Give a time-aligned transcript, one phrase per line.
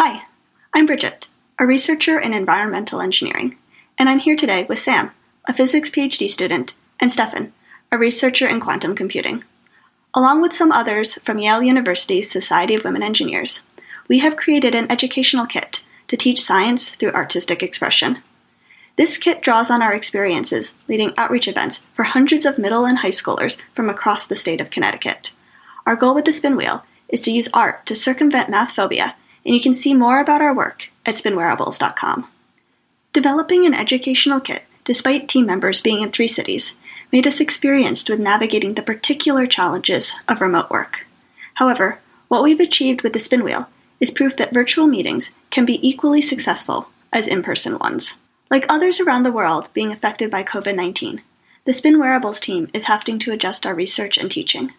[0.00, 0.26] Hi,
[0.72, 1.26] I'm Bridget,
[1.58, 3.58] a researcher in environmental engineering,
[3.98, 5.10] and I'm here today with Sam,
[5.48, 7.52] a physics PhD student, and Stefan,
[7.90, 9.42] a researcher in quantum computing.
[10.14, 13.66] Along with some others from Yale University's Society of Women Engineers,
[14.06, 18.22] we have created an educational kit to teach science through artistic expression.
[18.94, 23.08] This kit draws on our experiences leading outreach events for hundreds of middle and high
[23.08, 25.32] schoolers from across the state of Connecticut.
[25.86, 29.54] Our goal with the spin wheel is to use art to circumvent math phobia and
[29.54, 32.28] you can see more about our work at spinwearables.com.
[33.12, 36.74] Developing an educational kit, despite team members being in three cities,
[37.10, 41.06] made us experienced with navigating the particular challenges of remote work.
[41.54, 43.68] However, what we've achieved with the spin wheel
[44.00, 48.18] is proof that virtual meetings can be equally successful as in person ones.
[48.50, 51.22] Like others around the world being affected by COVID 19,
[51.64, 54.72] the Spin Wearables team is having to adjust our research and teaching.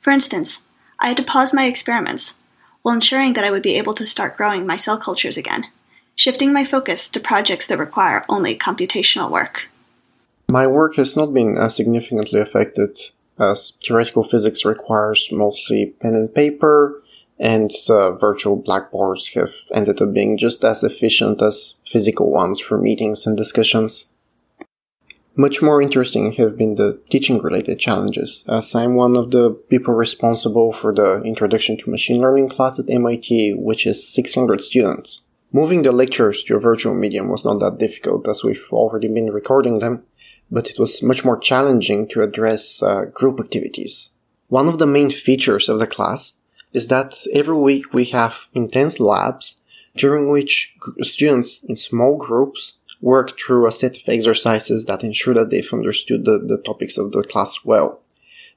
[0.00, 0.62] For instance,
[0.98, 2.38] I had to pause my experiments
[2.82, 5.66] while ensuring that I would be able to start growing my cell cultures again,
[6.14, 9.68] shifting my focus to projects that require only computational work.
[10.48, 12.98] My work has not been as significantly affected
[13.38, 17.02] as theoretical physics requires mostly pen and paper,
[17.38, 22.78] and uh, virtual blackboards have ended up being just as efficient as physical ones for
[22.78, 24.12] meetings and discussions.
[25.34, 29.94] Much more interesting have been the teaching related challenges, as I'm one of the people
[29.94, 35.26] responsible for the Introduction to Machine Learning class at MIT, which is 600 students.
[35.50, 39.32] Moving the lectures to a virtual medium was not that difficult, as we've already been
[39.32, 40.02] recording them,
[40.50, 44.12] but it was much more challenging to address uh, group activities.
[44.48, 46.34] One of the main features of the class
[46.74, 49.62] is that every week we have intense labs
[49.96, 55.50] during which students in small groups work through a set of exercises that ensure that
[55.50, 58.00] they've understood the, the topics of the class well.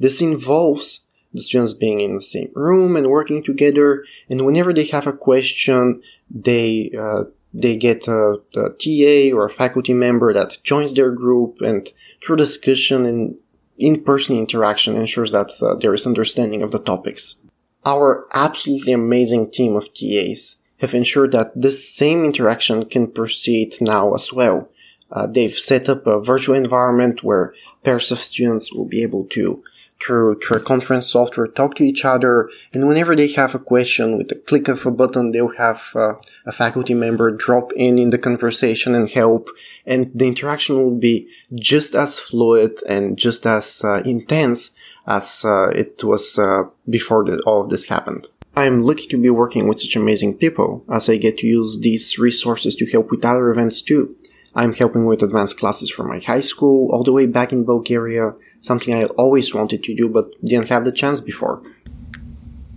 [0.00, 4.86] This involves the students being in the same room and working together, and whenever they
[4.86, 10.58] have a question, they uh, they get a, a, TA or a faculty member that
[10.62, 11.88] joins their group, and
[12.22, 13.36] through discussion and
[13.78, 17.36] in-person interaction ensures that uh, there is understanding of the topics.
[17.84, 24.14] Our absolutely amazing team of TAs have ensured that this same interaction can proceed now
[24.14, 24.68] as well.
[25.10, 27.54] Uh, they've set up a virtual environment where
[27.84, 29.62] pairs of students will be able to,
[30.00, 32.48] through, through conference software, talk to each other.
[32.72, 36.14] And whenever they have a question, with a click of a button, they'll have uh,
[36.46, 39.48] a faculty member drop in in the conversation and help.
[39.84, 44.70] And the interaction will be just as fluid and just as uh, intense
[45.06, 48.28] as uh, it was uh, before the, all of this happened.
[48.56, 52.18] I'm lucky to be working with such amazing people, as I get to use these
[52.18, 54.16] resources to help with other events too.
[54.54, 58.34] I'm helping with advanced classes from my high school all the way back in Bulgaria,
[58.60, 61.62] something I always wanted to do but didn't have the chance before.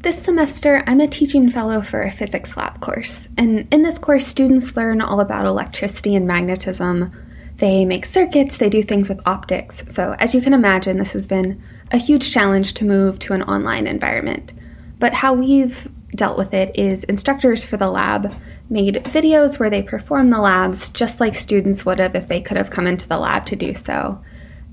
[0.00, 4.26] This semester, I'm a teaching fellow for a physics lab course, and in this course,
[4.26, 7.12] students learn all about electricity and magnetism.
[7.58, 11.26] They make circuits, they do things with optics, so as you can imagine, this has
[11.26, 14.54] been a huge challenge to move to an online environment.
[15.00, 18.34] But how we've dealt with it is instructors for the lab
[18.68, 22.56] made videos where they perform the labs just like students would have if they could
[22.56, 24.22] have come into the lab to do so.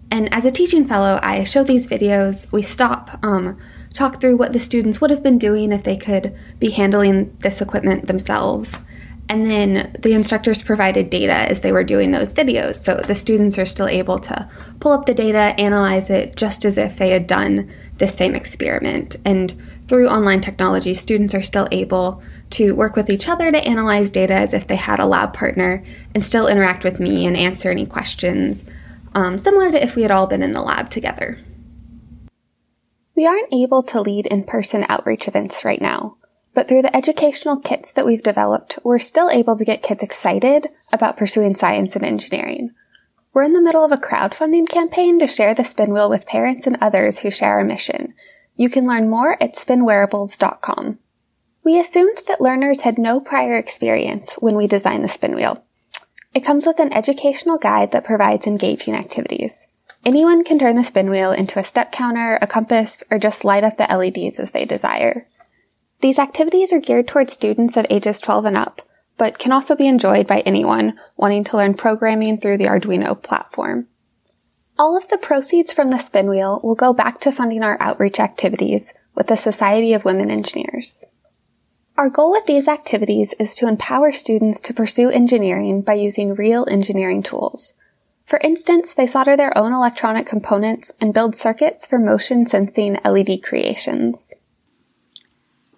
[0.10, 3.58] And as a teaching fellow, I show these videos, we stop, um,
[3.94, 7.62] talk through what the students would have been doing if they could be handling this
[7.62, 8.74] equipment themselves.
[9.30, 12.78] And then the instructors provided data as they were doing those videos.
[12.78, 14.50] So the students are still able to
[14.80, 19.18] pull up the data, analyze it just as if they had done the same experiment.
[19.26, 22.22] And through online technology, students are still able
[22.52, 25.84] to work with each other to analyze data as if they had a lab partner
[26.14, 28.64] and still interact with me and answer any questions,
[29.14, 31.40] um, similar to if we had all been in the lab together.
[33.16, 36.18] We aren't able to lead in person outreach events right now,
[36.54, 40.68] but through the educational kits that we've developed, we're still able to get kids excited
[40.92, 42.72] about pursuing science and engineering.
[43.34, 46.68] We're in the middle of a crowdfunding campaign to share the spin wheel with parents
[46.68, 48.14] and others who share our mission
[48.58, 51.00] you can learn more at spinwearables.com.
[51.64, 55.64] We assumed that learners had no prior experience when we designed the spin wheel.
[56.34, 59.68] It comes with an educational guide that provides engaging activities.
[60.06, 63.64] Anyone can turn the spin wheel into a step counter, a compass, or just light
[63.64, 65.26] up the LEDs as they desire.
[66.02, 68.82] These activities are geared towards students of ages 12 and up,
[69.18, 73.88] but can also be enjoyed by anyone wanting to learn programming through the Arduino platform.
[74.80, 78.94] All of the proceeds from the spinwheel will go back to funding our outreach activities
[79.16, 81.04] with the Society of Women Engineers.
[81.98, 86.68] Our goal with these activities is to empower students to pursue engineering by using real
[86.70, 87.74] engineering tools.
[88.28, 93.42] For instance, they solder their own electronic components and build circuits for motion sensing LED
[93.42, 94.36] creations.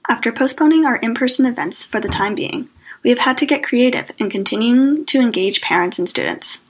[0.10, 2.68] After postponing our in person events for the time being,
[3.02, 6.64] we have had to get creative in continuing to engage parents and students.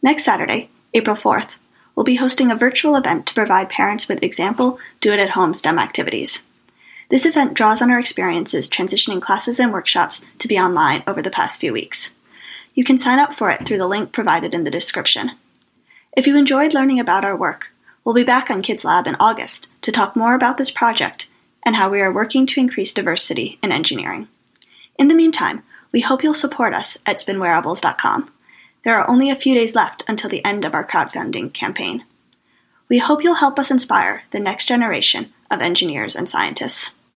[0.00, 1.56] Next Saturday, April 4th,
[1.94, 5.54] we'll be hosting a virtual event to provide parents with example do it at home
[5.54, 6.42] STEM activities.
[7.10, 11.30] This event draws on our experiences transitioning classes and workshops to be online over the
[11.30, 12.14] past few weeks.
[12.74, 15.32] You can sign up for it through the link provided in the description.
[16.16, 17.70] If you enjoyed learning about our work,
[18.04, 21.28] we'll be back on Kids Lab in August to talk more about this project
[21.62, 24.28] and how we are working to increase diversity in engineering.
[24.98, 25.62] In the meantime,
[25.92, 28.30] we hope you'll support us at spinwearables.com.
[28.84, 32.04] There are only a few days left until the end of our crowdfunding campaign.
[32.88, 36.92] We hope you'll help us inspire the next generation of engineers and scientists.